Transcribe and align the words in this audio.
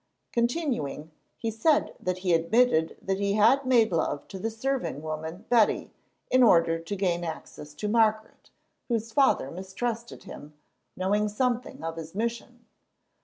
Continuing, 0.31 1.11
he 1.37 1.51
said 1.51 1.95
that 1.99 2.17
he 2.25 2.33
admitted 2.33 2.97
that 3.03 3.19
he 3.19 3.33
had 3.33 3.67
made 3.67 3.91
love 3.91 4.27
to 4.29 4.39
the 4.39 4.49
serving 4.49 5.03
woman, 5.03 5.45
Betty, 5.47 5.93
in 6.31 6.41
order 6.41 6.79
to 6.79 6.95
gain 6.95 7.23
access 7.23 7.75
to 7.75 7.87
Margaret, 7.87 8.49
whose 8.87 9.11
father 9.11 9.51
mistrusted 9.51 10.23
him, 10.23 10.55
knowing 10.97 11.29
something 11.29 11.83
of 11.83 11.97
his 11.97 12.15
mission. 12.15 12.65